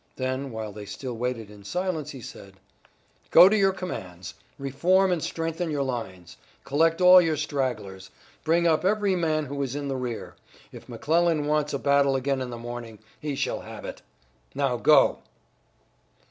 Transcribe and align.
Then 0.15 0.49
while 0.49 0.71
they 0.71 0.87
still 0.87 1.15
waited 1.15 1.51
in 1.51 1.63
silence, 1.63 2.09
he 2.09 2.21
said: 2.21 2.55
"Go 3.29 3.47
to 3.47 3.55
your 3.55 3.71
commands! 3.71 4.33
Reform 4.57 5.11
and 5.11 5.23
strengthen 5.23 5.69
your 5.69 5.83
lines. 5.83 6.37
Collect 6.63 7.01
all 7.01 7.21
your 7.21 7.37
stragglers. 7.37 8.09
Bring 8.43 8.65
up 8.65 8.83
every 8.83 9.15
man 9.15 9.45
who 9.45 9.61
is 9.61 9.75
in 9.75 9.89
the 9.89 9.95
rear. 9.95 10.33
If 10.71 10.89
McClellan 10.89 11.45
wants 11.45 11.71
a 11.71 11.77
battle 11.77 12.15
again 12.15 12.41
in 12.41 12.49
the 12.49 12.57
morning, 12.57 12.97
he 13.19 13.35
shall 13.35 13.59
have 13.61 13.85
it. 13.85 14.01
Now 14.55 14.75
go!" 14.77 15.19